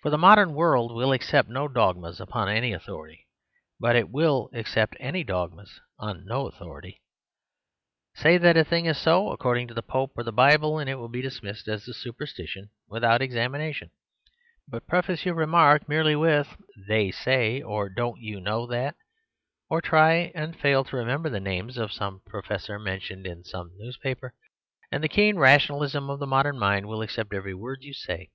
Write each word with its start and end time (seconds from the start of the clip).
For 0.00 0.10
the 0.10 0.16
modern 0.16 0.54
world 0.54 0.94
will 0.94 1.10
accept 1.10 1.48
no 1.48 1.66
dogmas 1.66 2.20
upon 2.20 2.48
any 2.48 2.72
authority; 2.72 3.26
but 3.80 3.96
it 3.96 4.08
will 4.08 4.48
accept 4.52 4.94
any 5.00 5.24
dogmas 5.24 5.80
upon 5.98 6.24
no 6.24 6.46
authority. 6.46 7.02
Say 8.14 8.38
that 8.38 8.56
a 8.56 8.62
thing 8.62 8.86
is 8.86 8.96
so, 8.96 9.32
according 9.32 9.66
to 9.66 9.74
the 9.74 9.82
Pope 9.82 10.12
or 10.16 10.22
the 10.22 10.30
Bible, 10.30 10.78
and 10.78 10.88
it 10.88 10.94
will 11.00 11.08
be 11.08 11.20
dismissed 11.20 11.66
as 11.66 11.88
a 11.88 11.94
superstition 11.94 12.70
without 12.86 13.20
examination. 13.22 13.90
But 14.68 14.86
preface 14.86 15.24
your 15.26 15.34
remark 15.34 15.88
merely 15.88 16.14
with 16.14 16.56
"they 16.86 17.10
say" 17.10 17.60
or 17.60 17.88
"don't 17.88 18.20
you 18.22 18.40
know 18.40 18.68
that?" 18.68 18.94
74 18.94 18.94
The 18.94 18.96
Superstition 19.16 19.42
of 19.42 19.52
Divorce 19.52 19.70
or 19.70 19.80
try 19.80 20.44
(and 20.44 20.60
fail) 20.60 20.84
to 20.84 20.96
remember 20.96 21.28
the 21.28 21.40
name 21.40 21.70
of 21.70 21.92
some 21.92 22.22
professor 22.24 22.78
mentioned 22.78 23.26
in 23.26 23.42
some 23.42 23.72
newspaper; 23.78 24.32
and 24.92 25.02
the 25.02 25.08
keen 25.08 25.36
rationalism 25.40 26.08
of 26.08 26.20
the 26.20 26.26
modern 26.28 26.56
mind 26.56 26.86
will 26.86 27.02
accept 27.02 27.34
every 27.34 27.54
word 27.54 27.82
you 27.82 27.92
say. 27.92 28.30